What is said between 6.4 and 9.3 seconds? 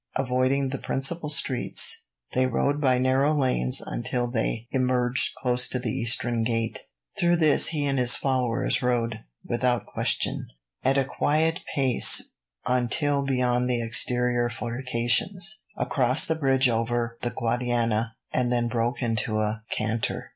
gate. Through this he and his followers rode,